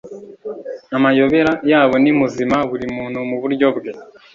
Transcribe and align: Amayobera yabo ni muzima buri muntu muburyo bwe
Amayobera 0.95 1.51
yabo 1.71 1.95
ni 2.03 2.11
muzima 2.19 2.57
buri 2.69 2.85
muntu 2.95 3.17
muburyo 3.29 3.67
bwe 3.77 3.91